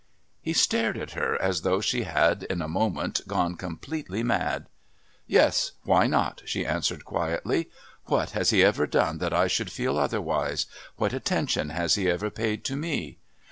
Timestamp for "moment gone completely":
2.67-4.23